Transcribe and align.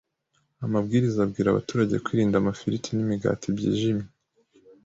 amabwiriza 0.65 1.19
abwira 1.21 1.47
abaturage 1.49 1.95
kwirinda 2.05 2.35
amafiriti 2.39 2.89
n’imigati 2.93 3.45
byijimye. 3.55 4.07